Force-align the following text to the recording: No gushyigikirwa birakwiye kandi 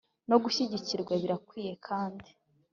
No 0.29 0.35
gushyigikirwa 0.43 1.13
birakwiye 1.21 1.73
kandi 1.87 2.29